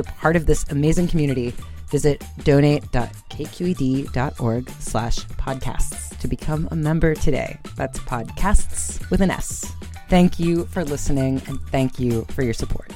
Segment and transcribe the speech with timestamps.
[0.00, 1.52] a part of this amazing community,
[1.90, 7.58] visit donate.kqed.org slash podcasts to become a member today.
[7.76, 9.70] That's podcasts with an S.
[10.08, 12.92] Thank you for listening and thank you for your support.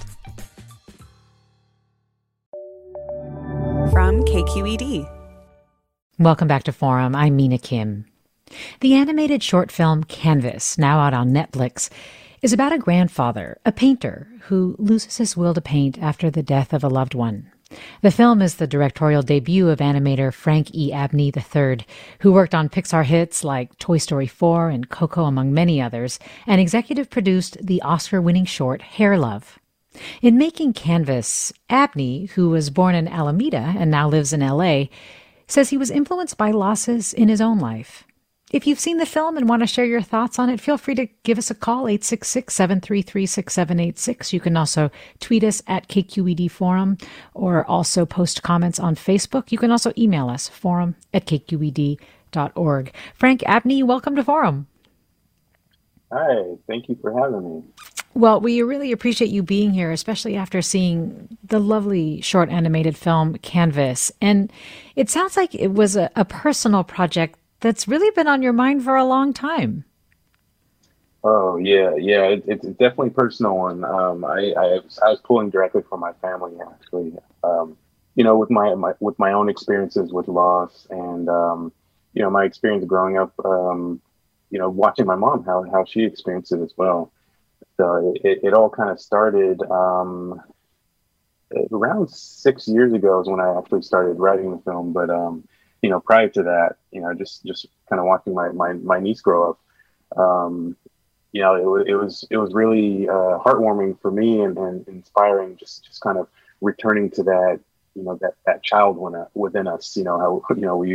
[3.92, 5.06] From KQED.
[6.18, 7.14] Welcome back to Forum.
[7.14, 8.06] I'm Mina Kim.
[8.80, 11.88] The animated short film Canvas, now out on Netflix,
[12.44, 16.74] is about a grandfather, a painter, who loses his will to paint after the death
[16.74, 17.50] of a loved one.
[18.02, 20.92] The film is the directorial debut of animator Frank E.
[20.92, 21.86] Abney III,
[22.20, 26.60] who worked on Pixar hits like Toy Story 4 and Coco, among many others, and
[26.60, 29.58] executive produced the Oscar winning short Hair Love.
[30.20, 34.88] In making Canvas, Abney, who was born in Alameda and now lives in LA,
[35.46, 38.04] says he was influenced by losses in his own life.
[38.54, 40.94] If you've seen the film and want to share your thoughts on it, feel free
[40.94, 44.32] to give us a call, 866 733 6786.
[44.32, 46.96] You can also tweet us at KQED Forum
[47.34, 49.50] or also post comments on Facebook.
[49.50, 52.92] You can also email us, forum at kqed.org.
[53.16, 54.68] Frank Abney, welcome to Forum.
[56.12, 57.62] Hi, thank you for having me.
[58.14, 63.34] Well, we really appreciate you being here, especially after seeing the lovely short animated film
[63.38, 64.12] Canvas.
[64.20, 64.52] And
[64.94, 68.84] it sounds like it was a, a personal project that's really been on your mind
[68.84, 69.86] for a long time.
[71.24, 73.82] Oh yeah, yeah, it, it's definitely personal one.
[73.86, 77.14] Um, I, I, was, I was pulling directly from my family actually.
[77.42, 77.78] Um,
[78.16, 81.72] you know, with my, my with my own experiences with loss and um,
[82.12, 83.32] you know my experience growing up.
[83.42, 84.02] Um,
[84.50, 87.10] you know, watching my mom how how she experienced it as well.
[87.78, 90.38] So it, it all kind of started um,
[91.72, 94.92] around six years ago is when I actually started writing the film.
[94.92, 95.48] But um,
[95.84, 98.98] you know, prior to that, you know, just just kind of watching my my, my
[98.98, 100.74] niece grow up, um,
[101.32, 104.88] you know, it was it was it was really uh, heartwarming for me and, and
[104.88, 105.58] inspiring.
[105.58, 106.26] Just just kind of
[106.62, 107.60] returning to that,
[107.94, 108.96] you know, that that child
[109.34, 109.94] within us.
[109.94, 110.90] You know how you know we,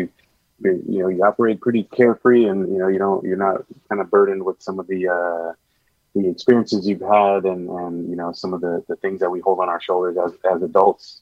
[0.63, 4.09] you know you operate pretty carefree, and you know you don't you're not kind of
[4.09, 5.53] burdened with some of the uh,
[6.15, 9.39] the experiences you've had, and and you know some of the the things that we
[9.39, 11.21] hold on our shoulders as as adults.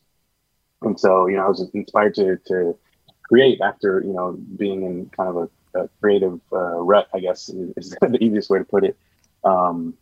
[0.83, 2.77] And so, you know, I was inspired to to
[3.27, 7.07] create after you know being in kind of a, a creative uh, rut.
[7.13, 8.97] I guess is, the easiest way to put it.
[9.43, 9.95] Um,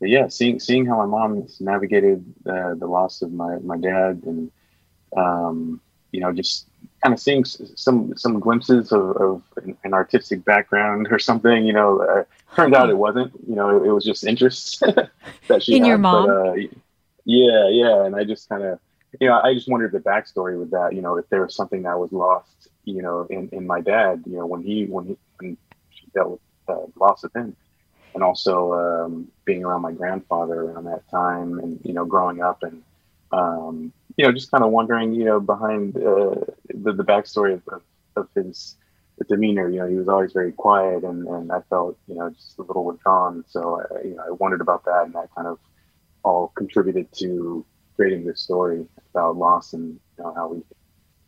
[0.00, 4.22] but yeah, seeing seeing how my mom navigated uh, the loss of my my dad,
[4.26, 4.50] and
[5.16, 5.80] um,
[6.12, 6.66] you know, just
[7.02, 9.42] kind of seeing some some glimpses of, of
[9.84, 11.64] an, artistic background or something.
[11.64, 12.24] You know, uh,
[12.54, 13.32] turned out it wasn't.
[13.48, 14.80] You know, it, it was just interest
[15.48, 15.88] that she in had.
[15.88, 16.26] your mom.
[16.26, 16.54] But, uh,
[17.24, 18.78] yeah, yeah, and I just kind of
[19.20, 20.94] you know, I just wondered the backstory with that.
[20.94, 24.22] You know, if there was something that was lost, you know, in, in my dad,
[24.26, 25.56] you know, when he when he when
[25.90, 27.56] she dealt with uh, loss of him,
[28.14, 32.62] and also um, being around my grandfather around that time, and you know, growing up,
[32.62, 32.82] and
[33.32, 36.36] um, you know, just kind of wondering, you know, behind uh,
[36.68, 37.82] the the backstory of,
[38.16, 38.76] of, his
[39.28, 39.68] demeanor.
[39.68, 42.62] You know, he was always very quiet, and and I felt, you know, just a
[42.62, 43.44] little withdrawn.
[43.48, 45.58] So I, you know, I wondered about that, and that kind of
[46.22, 47.64] all contributed to
[47.96, 50.62] creating this story about loss and you know, how we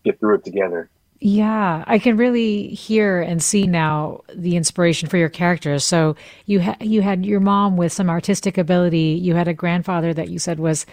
[0.04, 0.90] get through it together.
[1.18, 5.82] Yeah, I can really hear and see now the inspiration for your characters.
[5.84, 6.14] So
[6.44, 9.18] you had you had your mom with some artistic ability.
[9.22, 10.84] You had a grandfather that you said was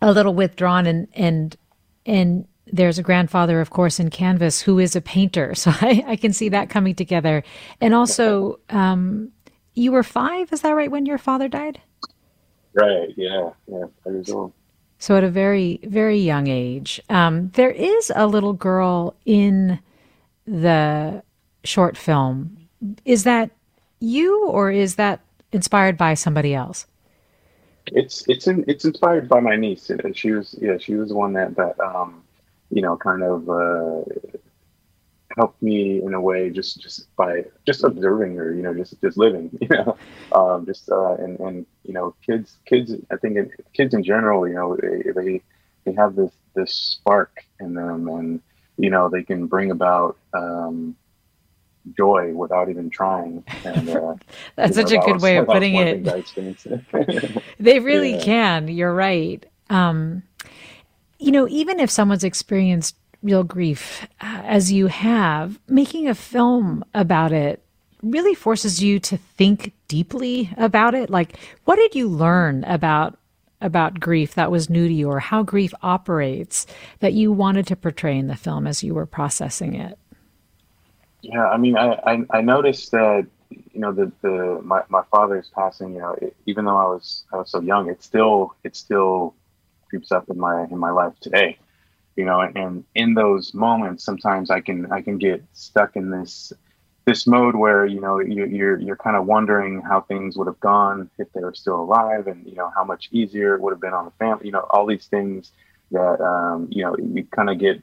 [0.00, 1.56] a little withdrawn, and and
[2.04, 5.54] and there's a grandfather, of course, in Canvas who is a painter.
[5.66, 7.42] So I, I can see that coming together.
[7.80, 9.32] And also, um,
[9.74, 10.52] you were five.
[10.52, 11.80] Is that right when your father died?
[12.74, 13.08] Right.
[13.16, 13.50] Yeah.
[13.66, 13.84] Yeah.
[14.04, 14.52] Five years old.
[14.98, 19.78] So at a very, very young age, um, there is a little girl in
[20.46, 21.22] the
[21.64, 22.56] short film
[23.04, 23.50] is that
[24.00, 25.20] you or is that
[25.52, 26.86] inspired by somebody else?
[27.86, 29.90] It's it's in, it's inspired by my niece.
[29.90, 32.22] And she was yeah she was the one that that um
[32.70, 34.02] you know kind of uh,
[35.36, 39.16] helped me in a way just just by just observing her you know just just
[39.16, 39.96] living you know
[40.32, 44.54] um, just uh, and and you know kids kids I think kids in general you
[44.54, 45.42] know they, they
[45.84, 48.40] they have this this spark in them and
[48.78, 50.96] you know they can bring about um,
[51.96, 53.44] joy without even trying.
[53.64, 54.14] And, uh,
[54.56, 57.42] That's such know, a good was, way of putting it.
[57.60, 58.22] they really yeah.
[58.22, 58.68] can.
[58.68, 59.44] You're right.
[59.70, 60.22] Um,
[61.18, 66.84] you know, even if someone's experienced real grief, uh, as you have, making a film
[66.94, 67.62] about it
[68.02, 71.10] really forces you to think deeply about it.
[71.10, 73.18] Like, what did you learn about
[73.62, 76.66] about grief that was new to you, or how grief operates
[77.00, 79.98] that you wanted to portray in the film as you were processing it?
[81.22, 85.50] Yeah, I mean, I, I, I noticed that you know the the my, my father's
[85.54, 85.94] passing.
[85.94, 89.34] You know, it, even though I was I was so young, it still it still
[89.88, 91.58] creeps up in my in my life today.
[92.16, 96.52] You know, and, in those moments, sometimes I can I can get stuck in this
[97.04, 100.58] this mode where you know you, you're you're kind of wondering how things would have
[100.60, 103.80] gone if they were still alive, and you know how much easier it would have
[103.80, 104.46] been on the family.
[104.46, 105.52] You know, all these things
[105.90, 107.82] that um, you know you kind of get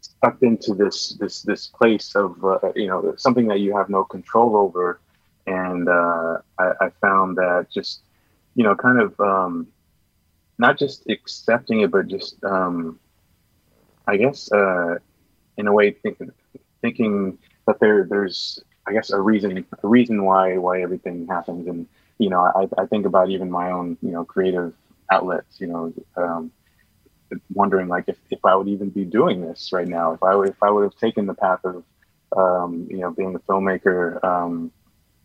[0.00, 4.04] sucked into this this this place of uh, you know something that you have no
[4.04, 5.00] control over,
[5.46, 8.00] and uh, I, I, found that just
[8.54, 9.66] you know kind of um,
[10.58, 12.98] not just accepting it, but just um,
[14.06, 14.98] I guess uh,
[15.56, 16.30] in a way thinking
[16.80, 21.86] thinking that there there's I guess a reason a reason why why everything happens, and
[22.18, 24.74] you know I, I think about even my own you know creative
[25.10, 25.92] outlets, you know.
[26.16, 26.52] Um,
[27.52, 30.48] wondering like if, if I would even be doing this right now, if I would
[30.48, 31.82] if I would have taken the path of
[32.36, 34.70] um, you know being a filmmaker, um,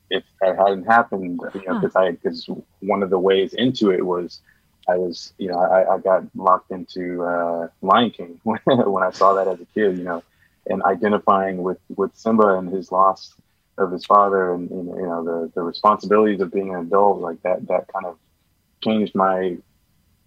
[0.10, 2.50] if that hadn't happened, you know, because I because
[2.80, 4.42] one of the ways into it was
[4.91, 9.11] I was you know I, I got locked into uh, Lion King when, when I
[9.11, 10.23] saw that as a kid, you know,
[10.67, 13.33] and identifying with with Simba and his loss
[13.77, 17.41] of his father and, and you know the the responsibilities of being an adult like
[17.43, 18.17] that that kind of
[18.83, 19.57] changed my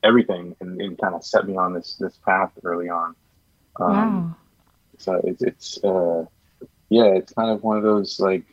[0.02, 3.14] everything and, and kind of set me on this this path early on.
[3.80, 4.36] Um, wow.
[4.98, 6.24] So it's it's uh,
[6.88, 8.44] yeah, it's kind of one of those like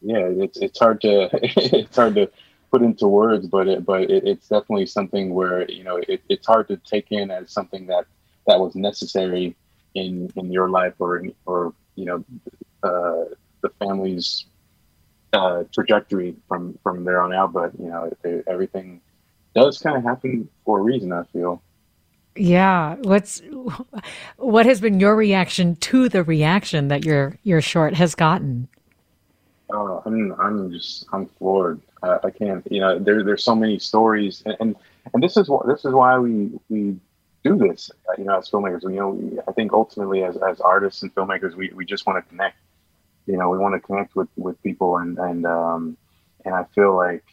[0.00, 2.30] yeah, it's it's hard to it's hard to
[2.72, 6.46] put into words, but it but it, it's definitely something where you know it, it's
[6.46, 8.06] hard to take in as something that
[8.46, 9.54] that was necessary
[9.94, 12.24] in in your life or or you know
[12.82, 13.24] uh,
[13.60, 14.46] the family's
[15.34, 17.52] uh, trajectory from from there on out.
[17.52, 19.02] But you know it, everything
[19.54, 21.12] does kind of happen for a reason.
[21.12, 21.62] I feel.
[22.34, 22.96] Yeah.
[23.02, 23.42] What's
[24.38, 28.68] what has been your reaction to the reaction that your your short has gotten?
[29.72, 31.80] Uh, I'm I'm just I'm floored.
[32.02, 32.66] I, I can't.
[32.70, 34.76] You know, there there's so many stories, and, and
[35.14, 36.96] and this is what this is why we we
[37.44, 37.90] do this.
[38.18, 41.54] You know, as filmmakers, you know, we, I think ultimately as as artists and filmmakers,
[41.54, 42.56] we we just want to connect.
[43.26, 45.96] You know, we want to connect with with people, and and um
[46.44, 47.24] and I feel like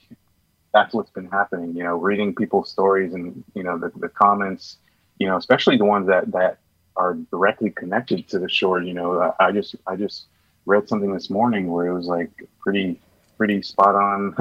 [0.73, 1.75] that's what's been happening.
[1.75, 4.77] You know, reading people's stories and you know the, the comments.
[5.17, 6.59] You know, especially the ones that that
[6.95, 8.85] are directly connected to the short.
[8.85, 10.27] You know, I just I just
[10.69, 12.99] read something this morning where it was like pretty
[13.37, 14.35] pretty spot on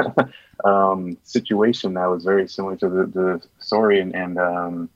[0.64, 4.00] um, situation that was very similar to the, the story.
[4.00, 4.90] And, and um,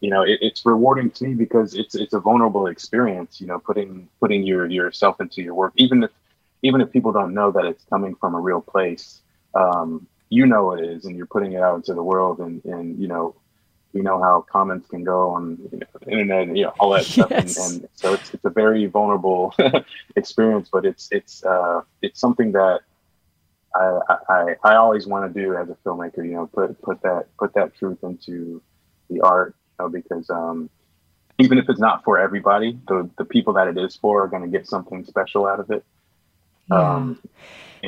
[0.00, 3.58] you know it, it's rewarding to me because it's it's a vulnerable experience you know
[3.58, 5.72] putting putting your yourself into your work.
[5.76, 6.10] Even if
[6.62, 9.22] even if people don't know that it's coming from a real place
[9.54, 12.98] um, you know it is and you're putting it out into the world and and
[12.98, 13.34] you know
[13.96, 17.04] we know how comments can go on you know, internet and you know all that
[17.04, 17.56] stuff yes.
[17.56, 19.54] and, and, so it's, it's a very vulnerable
[20.16, 22.80] experience but it's it's uh it's something that
[23.74, 23.98] I,
[24.28, 27.54] I I always want to do as a filmmaker you know put put that put
[27.54, 28.62] that truth into
[29.08, 30.68] the art you know because um
[31.38, 34.42] even if it's not for everybody the the people that it is for are going
[34.42, 35.84] to get something special out of it
[36.70, 36.94] yeah.
[36.94, 37.18] um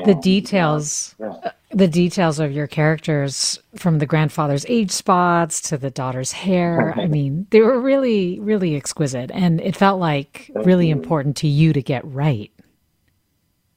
[0.05, 1.29] the details yeah.
[1.29, 6.95] Uh, the details of your characters from the grandfather's age spots to the daughter's hair
[6.97, 10.93] i mean they were really really exquisite and it felt like Thank really you.
[10.93, 12.53] important to you to get right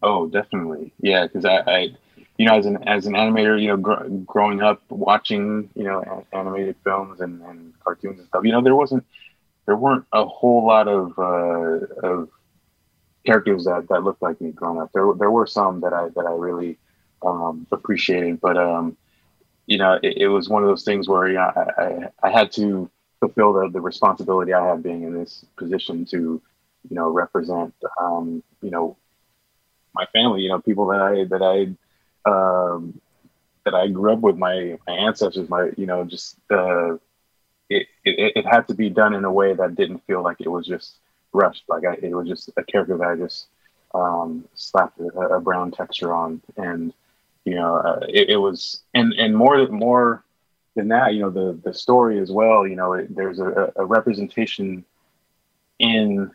[0.01, 1.79] oh definitely yeah because I, I,
[2.37, 6.25] you know as an as an animator you know gr- growing up watching you know
[6.33, 9.05] a- animated films and, and cartoons and stuff you know there wasn't
[9.65, 12.29] there weren't a whole lot of uh, of
[13.25, 14.91] characters that, that looked like me growing up.
[14.93, 16.77] There there were some that I that I really
[17.25, 18.97] um, appreciated, but um,
[19.67, 22.29] you know, it, it, was one of those things where you know, I, I, I
[22.31, 26.41] had to fulfill the, the responsibility I have being in this position to
[26.89, 28.97] you know represent um, you know
[29.93, 32.99] my family, you know, people that I that I um,
[33.65, 36.93] that I grew up with, my my ancestors, my you know, just uh,
[37.69, 40.49] it, it it had to be done in a way that didn't feel like it
[40.49, 40.97] was just
[41.33, 41.63] rushed.
[41.67, 43.47] Like I, it was just a character that I just
[43.93, 46.93] um, slapped a, a brown texture on, and
[47.45, 50.23] you know, uh, it, it, was and and more more
[50.75, 52.65] than that, you know, the the story as well.
[52.67, 54.85] You know, it, there's a, a representation
[55.79, 56.31] in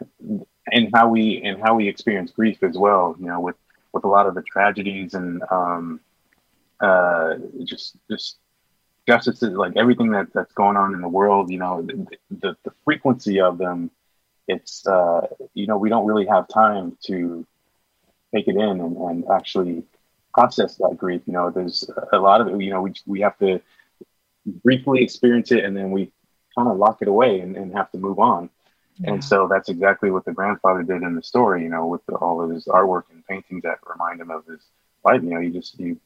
[0.72, 3.16] in how we and how we experience grief as well.
[3.18, 3.56] You know, with
[3.92, 6.00] with a lot of the tragedies and um,
[6.80, 7.34] uh,
[7.64, 8.36] just just
[9.08, 11.50] justice, like everything that that's going on in the world.
[11.50, 13.90] You know, the the, the frequency of them.
[14.48, 17.46] It's uh, you know we don't really have time to
[18.34, 19.84] take it in and, and actually
[20.34, 21.22] process that grief.
[21.26, 22.60] You know, there's a lot of it.
[22.60, 23.60] You know, we we have to
[24.46, 26.12] briefly experience it and then we
[26.56, 28.48] kind of lock it away and, and have to move on.
[28.98, 29.14] Yeah.
[29.14, 32.14] And so that's exactly what the grandfather did in the story, you know, with the,
[32.14, 34.60] all of his artwork and paintings that remind him of his
[35.04, 35.22] life.
[35.22, 35.96] You know, he just he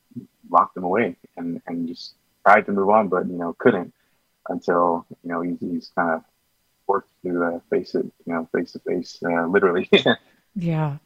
[0.49, 3.93] locked them away and, and just tried to move on, but you know, couldn't
[4.49, 6.25] until you know he's, he's kind of
[6.91, 9.89] forced to uh, face it, you know, face to face, uh, literally.
[10.57, 10.97] yeah.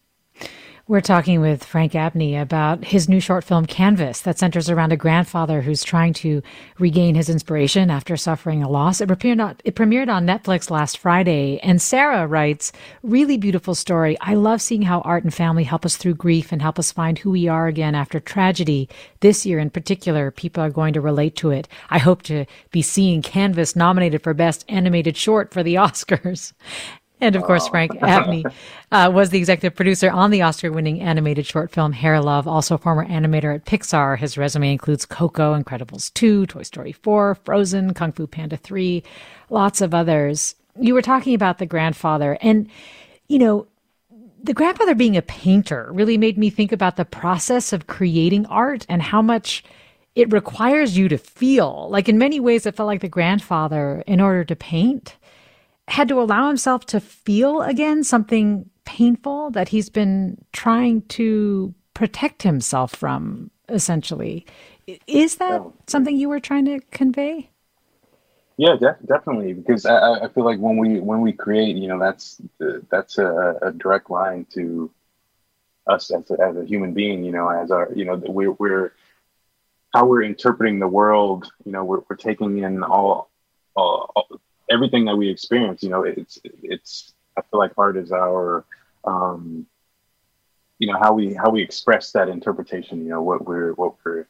[0.87, 4.99] We're talking with Frank Abney about his new short film, Canvas, that centers around a
[4.99, 6.43] grandfather who's trying to
[6.79, 9.01] regain his inspiration after suffering a loss.
[9.01, 11.59] It premiered, on, it premiered on Netflix last Friday.
[11.61, 12.71] And Sarah writes,
[13.03, 14.19] really beautiful story.
[14.21, 17.19] I love seeing how art and family help us through grief and help us find
[17.19, 18.91] who we are again after tragedy.
[19.21, 21.67] This year in particular, people are going to relate to it.
[21.89, 26.53] I hope to be seeing Canvas nominated for Best Animated Short for the Oscars.
[27.21, 27.93] And of course, Frank.
[28.03, 28.45] Abney
[28.93, 32.77] uh, was the executive producer on the Oscar winning animated short film Hair Love, also
[32.77, 34.19] former animator at Pixar.
[34.19, 39.03] His resume includes Coco, Incredibles 2, Toy Story 4, Frozen, Kung Fu Panda 3,
[39.49, 40.55] lots of others.
[40.79, 42.69] You were talking about the grandfather, and,
[43.29, 43.69] you know,
[44.43, 48.85] the grandfather being a painter really made me think about the process of creating art
[48.91, 49.65] and how much
[50.15, 51.89] it requires you to feel.
[51.91, 55.17] Like, in many ways, it felt like the grandfather, in order to paint,
[55.89, 62.43] had to allow himself to feel again something painful that he's been trying to protect
[62.43, 64.47] himself from, essentially.
[65.07, 65.71] Is that yeah.
[65.87, 67.51] something you were trying to convey?
[68.57, 69.55] Yeah, def- definitely.
[69.55, 72.41] Because I, I, feel like when we when we create, you know, that's
[72.91, 74.91] that's a, a direct line to
[75.87, 77.25] us as a, as a human being.
[77.25, 78.93] You know, as our you know we're we're
[79.93, 81.51] how we're interpreting the world.
[81.65, 83.31] You know, we're we're taking in all,
[83.75, 84.41] all, all
[84.71, 88.65] everything that we experience, you know, it's it's I feel like art is our
[89.05, 89.67] um,
[90.79, 94.27] you know how we how we express that interpretation you know what we're what we're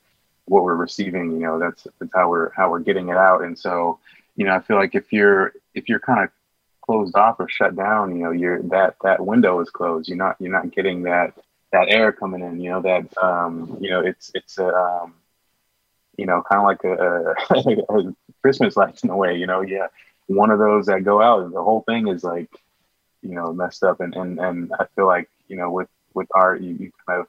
[0.46, 3.58] what we're receiving you know that's that's how we're how we're getting it out and
[3.58, 3.98] so
[4.36, 6.30] you know i feel like if you're if you're kind of
[6.82, 10.36] closed off or shut down you know you're that that window is closed you're not
[10.38, 11.32] you're not getting that
[11.72, 15.14] that air coming in you know that um you know it's it's a um
[16.18, 17.34] you know kind of like a,
[17.94, 19.86] a, a christmas lights in a way you know yeah
[20.26, 22.50] one of those that go out, the whole thing is like,
[23.22, 24.00] you know, messed up.
[24.00, 27.26] And and and I feel like you know with with art, you, you kind of,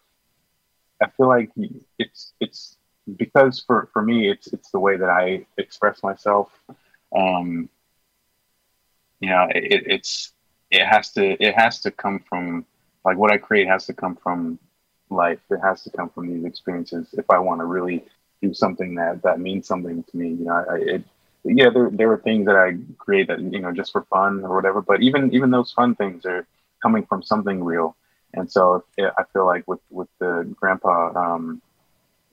[1.01, 1.51] I feel like
[1.99, 2.77] it's it's
[3.17, 6.49] because for for me, it's it's the way that I express myself.
[7.15, 7.69] Um,
[9.19, 10.33] you know, it, it's
[10.71, 12.65] it has to it has to come from
[13.03, 14.59] like what I create has to come from
[15.09, 15.39] life.
[15.49, 18.05] It has to come from these experiences if I want to really
[18.41, 20.29] do something that that means something to me.
[20.29, 21.03] You know, I, it
[21.45, 24.55] yeah, there there were things that I create that you know just for fun or
[24.55, 24.81] whatever.
[24.81, 26.47] But even even those fun things are
[26.81, 27.95] coming from something real.
[28.33, 31.61] And so yeah, I feel like with with the grandpa, um,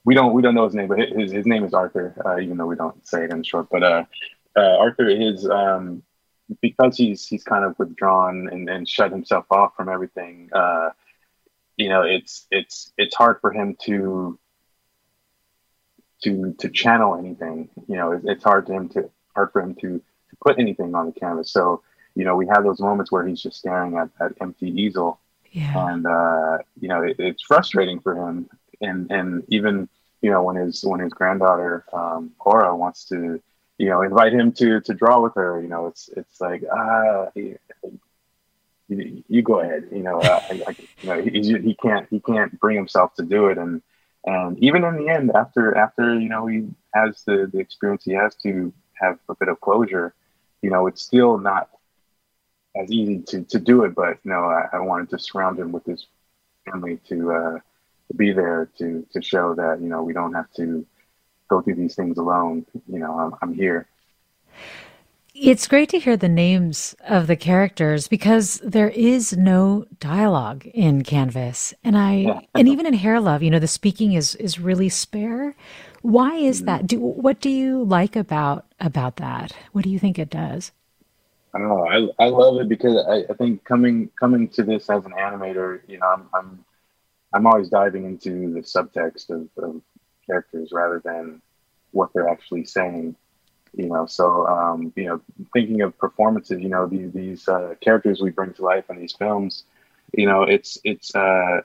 [0.05, 2.57] we don't we don't know his name, but his his name is Arthur, uh, even
[2.57, 3.67] though we don't say it in short.
[3.71, 4.03] But uh,
[4.55, 6.03] uh, Arthur is um,
[6.61, 10.49] because he's he's kind of withdrawn and, and shut himself off from everything.
[10.53, 10.89] Uh,
[11.77, 14.37] you know, it's it's it's hard for him to
[16.23, 17.69] to to channel anything.
[17.87, 20.95] You know, it's, it's hard to him to hard for him to to put anything
[20.95, 21.51] on the canvas.
[21.51, 21.81] So
[22.15, 25.19] you know, we have those moments where he's just staring at that empty easel,
[25.51, 25.87] yeah.
[25.89, 28.49] and uh, you know, it, it's frustrating for him.
[28.81, 29.89] And and even
[30.21, 33.41] you know when his when his granddaughter um, Cora wants to
[33.77, 37.27] you know invite him to to draw with her, you know, it's it's like ah.
[37.35, 37.55] He,
[39.27, 39.87] you, go ahead.
[39.91, 43.23] You know, uh, I, I, you know he, he can't he can't bring himself to
[43.23, 43.81] do it, and
[44.25, 48.13] and even in the end, after after you know he has the the experience he
[48.13, 50.13] has to have a bit of closure,
[50.61, 51.69] you know, it's still not
[52.75, 53.95] as easy to to do it.
[53.95, 56.07] But you know, I, I wanted to surround him with his
[56.65, 57.59] family to uh,
[58.07, 60.85] to be there to to show that you know we don't have to
[61.49, 62.65] go through these things alone.
[62.87, 63.87] You know, I'm, I'm here.
[65.35, 71.03] It's great to hear the names of the characters because there is no dialogue in
[71.03, 71.73] Canvas.
[71.83, 72.39] And I yeah.
[72.53, 75.55] and even in Hair Love, you know, the speaking is is really spare.
[76.03, 76.65] Why is mm-hmm.
[76.67, 76.87] that?
[76.87, 79.53] Do what do you like about about that?
[79.71, 80.71] What do you think it does?
[81.55, 81.87] I don't know.
[81.87, 85.81] I, I love it because I, I think coming coming to this as an animator,
[85.87, 86.65] you know, I'm I'm
[87.33, 89.81] I'm always diving into the subtext of, of
[90.27, 91.41] characters rather than
[91.91, 93.15] what they're actually saying
[93.75, 95.21] you know so um, you know
[95.53, 99.13] thinking of performances you know these, these uh, characters we bring to life in these
[99.13, 99.63] films
[100.13, 101.61] you know it's it's uh,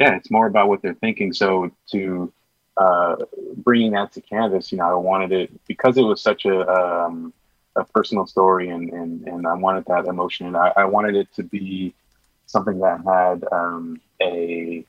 [0.00, 1.32] yeah it's more about what they're thinking.
[1.32, 2.32] So to
[2.76, 3.16] uh,
[3.58, 7.32] bringing that to canvas you know i wanted it because it was such a um,
[7.76, 11.32] a personal story and, and and i wanted that emotion and i, I wanted it
[11.36, 11.94] to be
[12.46, 14.84] something that had um, a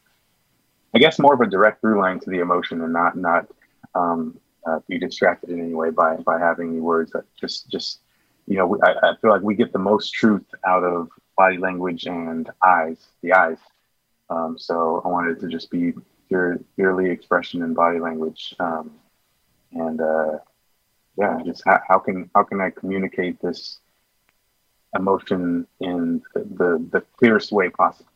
[0.93, 3.47] i guess more of a direct through line to the emotion and not not
[3.95, 4.37] um,
[4.67, 7.99] uh, be distracted in any way by by having any words that just just
[8.47, 12.05] you know I, I feel like we get the most truth out of body language
[12.05, 13.57] and eyes the eyes.
[14.29, 15.93] Um, so I wanted to just be
[16.27, 18.53] pure, purely expression and body language.
[18.59, 18.91] Um,
[19.71, 20.39] and uh,
[21.17, 23.79] yeah just how, how can how can I communicate this
[24.97, 28.09] emotion in the, the, the clearest way possible?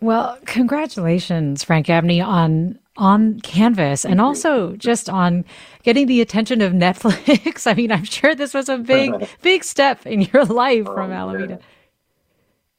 [0.00, 5.44] Well, congratulations, Frank Abney, on on Canvas and also just on
[5.82, 7.66] getting the attention of Netflix.
[7.66, 11.12] I mean, I'm sure this was a big, big step in your life oh, from
[11.12, 11.60] Alameda.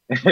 [0.10, 0.16] Yeah.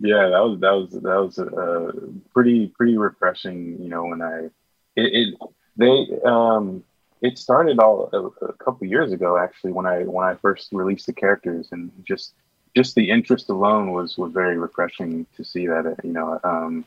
[0.00, 1.92] yeah, that was that was that was uh,
[2.34, 3.82] pretty pretty refreshing.
[3.82, 4.50] You know, when I
[4.94, 5.34] it, it
[5.76, 6.84] they um
[7.22, 11.06] it started all a, a couple years ago actually when I when I first released
[11.06, 12.34] the characters and just
[12.76, 16.84] just the interest alone was was very refreshing to see that you know um,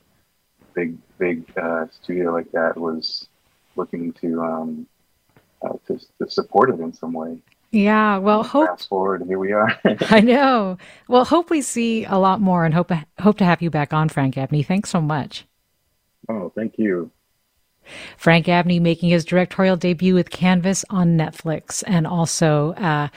[0.79, 3.27] big big uh, studio like that was
[3.75, 4.88] looking to um,
[5.62, 7.38] uh, to, to support it in some way.
[7.71, 9.77] Yeah, well, hope fast forward, here we are.
[10.09, 10.77] I know.
[11.07, 14.09] Well, hope we see a lot more, and hope hope to have you back on,
[14.09, 14.63] Frank Abney.
[14.63, 15.45] Thanks so much.
[16.27, 17.12] Oh, thank you.
[18.17, 23.10] Frank Abney making his directorial debut with Canvas on Netflix, and also uh,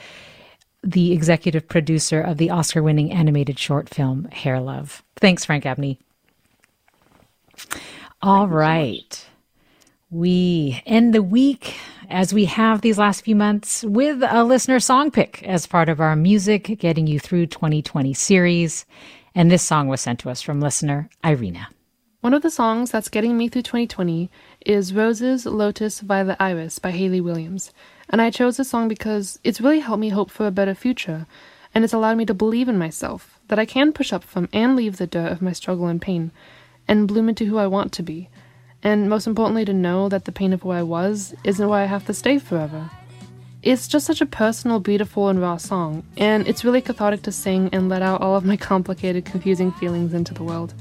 [0.83, 5.03] the executive producer of the Oscar-winning animated short film Hair Love.
[5.15, 5.99] Thanks, Frank Abney.
[8.21, 9.13] All right.
[9.13, 9.27] So
[10.11, 11.75] we end the week
[12.09, 15.99] as we have these last few months with a listener song pick as part of
[15.99, 18.85] our Music Getting You Through 2020 series.
[19.33, 21.69] And this song was sent to us from listener Irina.
[22.21, 24.31] One of the songs that's getting me through 2020
[24.65, 27.73] is Roses, Lotus, Violet, Iris by Hayley Williams.
[28.09, 31.25] And I chose this song because it's really helped me hope for a better future,
[31.75, 34.75] and it's allowed me to believe in myself, that I can push up from and
[34.75, 36.31] leave the dirt of my struggle and pain,
[36.93, 38.29] and bloom into who I want to be.
[38.83, 41.85] And most importantly, to know that the pain of who I was isn't why I
[41.85, 42.91] have to stay forever.
[43.63, 47.69] It's just such a personal, beautiful, and raw song, and it's really cathartic to sing
[47.71, 50.75] and let out all of my complicated, confusing feelings into the world.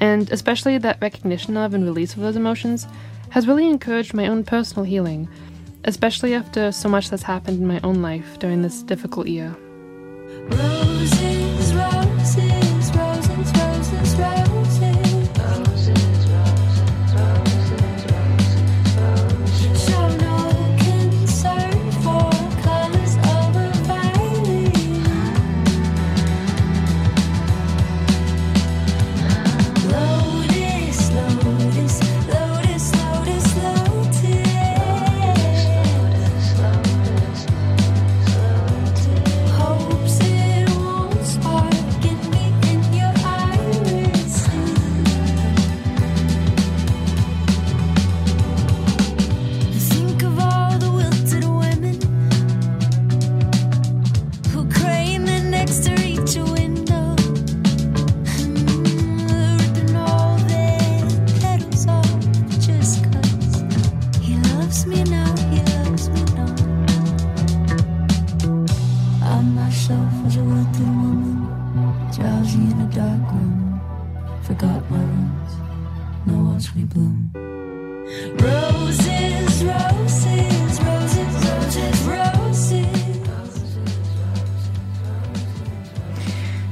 [0.00, 2.86] And especially that recognition of and release of those emotions
[3.30, 5.28] has really encouraged my own personal healing,
[5.84, 9.54] especially after so much that's happened in my own life during this difficult year.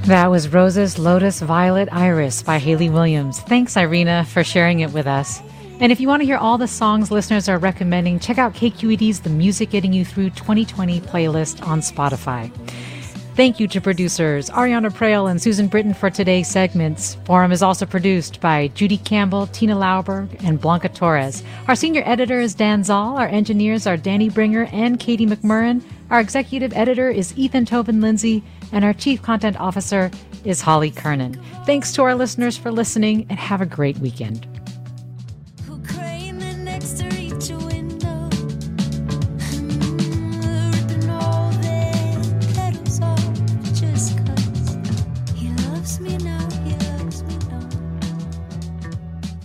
[0.07, 3.41] That was Roses, Lotus, Violet, Iris by Hayley Williams.
[3.41, 5.41] Thanks, Irina, for sharing it with us.
[5.81, 9.21] And if you want to hear all the songs listeners are recommending, check out KQED's
[9.21, 12.53] The Music Getting You Through 2020 playlist on Spotify.
[13.35, 17.15] Thank you to producers Ariana Proehl and Susan Britton for today's segments.
[17.25, 21.43] Forum is also produced by Judy Campbell, Tina Lauberg, and Blanca Torres.
[21.67, 23.17] Our senior editor is Dan Zoll.
[23.17, 25.83] Our engineers are Danny Bringer and Katie McMurran.
[26.11, 30.11] Our executive editor is Ethan Toven-Lindsey, and our chief content officer
[30.45, 31.41] is Holly Kernan.
[31.65, 34.47] Thanks to our listeners for listening, and have a great weekend.